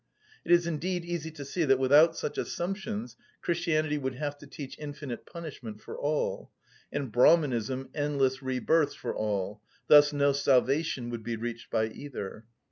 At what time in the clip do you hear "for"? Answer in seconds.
5.79-5.95, 8.95-9.15